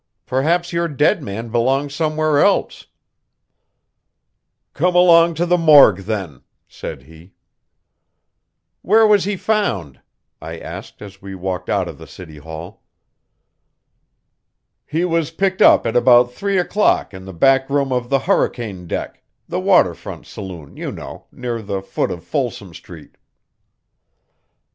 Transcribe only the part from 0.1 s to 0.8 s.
"Perhaps